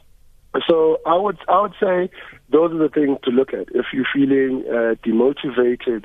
so 0.67 0.99
I 1.07 1.17
would 1.17 1.39
I 1.49 1.61
would 1.61 1.75
say 1.81 2.11
those 2.51 2.73
are 2.73 2.79
the 2.79 2.89
things 2.89 3.19
to 3.25 3.31
look 3.31 3.53
at 3.53 3.69
if 3.75 3.87
you're 3.93 4.07
feeling 4.13 4.65
uh, 4.69 4.95
demotivated. 5.05 6.05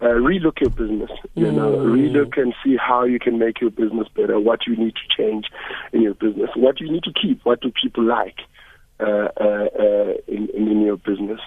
Uh, 0.00 0.06
relook 0.06 0.60
your 0.60 0.70
business, 0.70 1.12
you 1.36 1.46
mm. 1.46 1.54
know, 1.54 1.76
relook 1.76 2.36
and 2.36 2.52
see 2.64 2.76
how 2.76 3.04
you 3.04 3.20
can 3.20 3.38
make 3.38 3.60
your 3.60 3.70
business 3.70 4.08
better, 4.16 4.40
what 4.40 4.66
you 4.66 4.74
need 4.74 4.92
to 4.96 5.16
change 5.16 5.46
in 5.92 6.02
your 6.02 6.14
business, 6.14 6.50
what 6.56 6.80
you 6.80 6.90
need 6.90 7.04
to 7.04 7.12
keep, 7.12 7.40
what 7.44 7.60
do 7.60 7.70
people 7.70 8.02
like 8.02 8.40
uh, 8.98 9.28
uh, 9.40 9.68
uh 9.78 10.14
in, 10.26 10.48
in 10.56 10.80
your 10.80 10.96
business. 10.96 11.38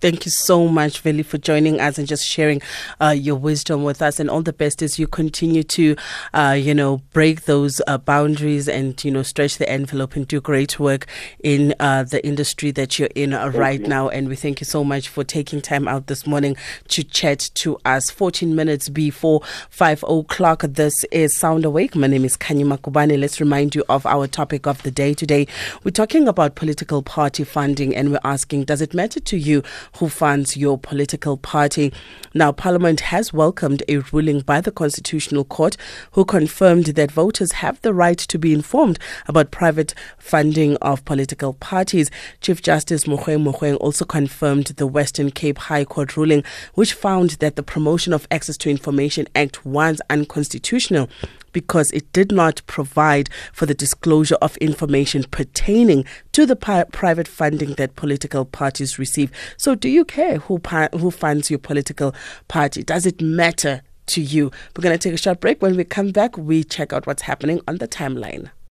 Thank 0.00 0.24
you 0.24 0.30
so 0.30 0.66
much, 0.66 1.00
Veli, 1.00 1.22
for 1.22 1.36
joining 1.36 1.78
us 1.78 1.98
and 1.98 2.08
just 2.08 2.26
sharing 2.26 2.62
uh, 3.02 3.10
your 3.10 3.36
wisdom 3.36 3.84
with 3.84 4.00
us. 4.00 4.18
And 4.18 4.30
all 4.30 4.40
the 4.40 4.52
best 4.52 4.80
as 4.80 4.98
you 4.98 5.06
continue 5.06 5.62
to, 5.62 5.94
uh, 6.32 6.56
you 6.58 6.74
know, 6.74 7.02
break 7.12 7.42
those 7.42 7.82
uh, 7.86 7.98
boundaries 7.98 8.66
and, 8.66 9.02
you 9.04 9.10
know, 9.10 9.22
stretch 9.22 9.58
the 9.58 9.68
envelope 9.68 10.16
and 10.16 10.26
do 10.26 10.40
great 10.40 10.80
work 10.80 11.06
in 11.44 11.74
uh, 11.80 12.04
the 12.04 12.24
industry 12.26 12.70
that 12.70 12.98
you're 12.98 13.10
in 13.14 13.34
uh, 13.34 13.48
right 13.48 13.80
you. 13.82 13.88
now. 13.88 14.08
And 14.08 14.30
we 14.30 14.36
thank 14.36 14.60
you 14.62 14.64
so 14.64 14.82
much 14.82 15.10
for 15.10 15.22
taking 15.22 15.60
time 15.60 15.86
out 15.86 16.06
this 16.06 16.26
morning 16.26 16.56
to 16.88 17.04
chat 17.04 17.50
to 17.56 17.76
us. 17.84 18.08
14 18.10 18.54
minutes 18.54 18.88
before 18.88 19.42
5 19.68 20.04
o'clock, 20.04 20.62
this 20.62 21.04
is 21.12 21.36
Sound 21.36 21.66
Awake. 21.66 21.94
My 21.94 22.06
name 22.06 22.24
is 22.24 22.38
Khanyi 22.38 22.64
Magubane. 22.64 23.20
Let's 23.20 23.38
remind 23.38 23.74
you 23.74 23.84
of 23.90 24.06
our 24.06 24.26
topic 24.26 24.66
of 24.66 24.82
the 24.82 24.90
day 24.90 25.12
today. 25.12 25.46
We're 25.84 25.90
talking 25.90 26.26
about 26.26 26.54
political 26.54 27.02
party 27.02 27.44
funding 27.44 27.94
and 27.94 28.10
we're 28.12 28.20
asking, 28.24 28.64
does 28.64 28.80
it 28.80 28.94
matter 28.94 29.20
to 29.20 29.36
you? 29.36 29.62
Who 29.98 30.08
funds 30.08 30.56
your 30.56 30.78
political 30.78 31.36
party. 31.36 31.92
Now, 32.34 32.52
Parliament 32.52 33.00
has 33.00 33.32
welcomed 33.32 33.82
a 33.88 33.98
ruling 33.98 34.40
by 34.40 34.60
the 34.60 34.70
Constitutional 34.70 35.44
Court 35.44 35.76
who 36.12 36.24
confirmed 36.24 36.86
that 36.86 37.10
voters 37.10 37.52
have 37.52 37.80
the 37.82 37.92
right 37.94 38.18
to 38.18 38.38
be 38.38 38.52
informed 38.52 38.98
about 39.26 39.50
private 39.50 39.94
funding 40.18 40.76
of 40.76 41.04
political 41.04 41.54
parties. 41.54 42.10
Chief 42.40 42.62
Justice 42.62 43.04
Mogoeng 43.04 43.44
Mogoeng 43.44 43.76
also 43.76 44.04
confirmed 44.04 44.66
the 44.66 44.86
Western 44.86 45.30
Cape 45.30 45.58
High 45.58 45.84
Court 45.84 46.16
ruling, 46.16 46.44
which 46.74 46.92
found 46.92 47.30
that 47.40 47.56
the 47.56 47.62
Promotion 47.62 48.12
of 48.12 48.26
Access 48.30 48.56
to 48.58 48.70
Information 48.70 49.26
Act 49.34 49.64
was 49.66 50.00
unconstitutional 50.08 51.08
because 51.52 51.90
it 51.92 52.12
did 52.12 52.32
not 52.32 52.62
provide 52.66 53.30
for 53.52 53.66
the 53.66 53.74
disclosure 53.74 54.36
of 54.42 54.56
information 54.58 55.24
pertaining 55.30 56.04
to 56.32 56.46
the 56.46 56.56
pi- 56.56 56.84
private 56.84 57.28
funding 57.28 57.74
that 57.74 57.96
political 57.96 58.44
parties 58.44 58.98
receive. 58.98 59.30
So, 59.56 59.74
do 59.74 59.88
you 59.88 60.04
care 60.04 60.38
who 60.38 60.58
pa- 60.58 60.88
who 60.92 61.10
funds 61.10 61.50
your 61.50 61.58
political 61.58 62.14
party? 62.48 62.82
Does 62.82 63.06
it 63.06 63.20
matter 63.20 63.82
to 64.06 64.20
you? 64.20 64.50
We're 64.76 64.82
going 64.82 64.98
to 64.98 65.08
take 65.08 65.14
a 65.14 65.22
short 65.22 65.40
break. 65.40 65.62
When 65.62 65.76
we 65.76 65.84
come 65.84 66.10
back, 66.10 66.36
we 66.36 66.64
check 66.64 66.92
out 66.92 67.06
what's 67.06 67.22
happening 67.22 67.60
on 67.68 67.78
the 67.78 67.88
timeline. 67.88 68.50